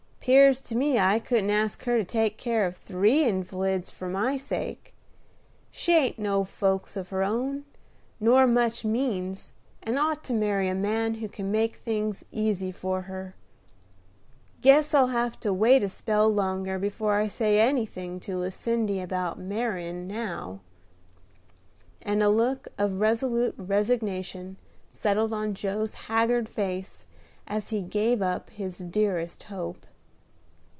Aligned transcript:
'Pears 0.23 0.61
to 0.61 0.75
me 0.77 0.99
I 0.99 1.17
couldn't 1.17 1.49
ask 1.49 1.83
her 1.85 1.97
to 1.97 2.03
take 2.03 2.37
care 2.37 2.67
of 2.67 2.77
three 2.77 3.23
invalids 3.23 3.89
for 3.89 4.07
my 4.07 4.35
sake. 4.37 4.93
She 5.71 5.95
ain't 5.95 6.19
no 6.19 6.43
folks 6.45 6.95
of 6.95 7.09
her 7.09 7.23
own, 7.23 7.65
nor 8.19 8.45
much 8.45 8.85
means, 8.85 9.51
and 9.81 9.97
ought 9.97 10.23
to 10.25 10.33
marry 10.33 10.67
a 10.69 10.75
man 10.75 11.15
who 11.15 11.27
can 11.27 11.51
make 11.51 11.75
things 11.75 12.23
easy 12.31 12.71
for 12.71 13.01
her. 13.01 13.33
Guess 14.61 14.93
I'll 14.93 15.07
have 15.07 15.39
to 15.39 15.51
wait 15.51 15.81
a 15.81 15.89
spell 15.89 16.29
longer 16.31 16.77
before 16.77 17.15
I 17.15 17.25
say 17.25 17.59
anything 17.59 18.19
to 18.19 18.37
Lucindy 18.37 19.01
about 19.01 19.39
marryin' 19.39 20.07
now;" 20.07 20.59
and 21.99 22.21
a 22.21 22.29
look 22.29 22.67
of 22.77 22.99
resolute 22.99 23.55
resignation 23.57 24.57
settled 24.91 25.33
on 25.33 25.55
Joe's 25.55 25.95
haggard 26.05 26.47
face 26.47 27.05
as 27.47 27.69
he 27.71 27.81
gave 27.81 28.21
up 28.21 28.51
his 28.51 28.77
dearest 28.77 29.41
hope. 29.43 29.87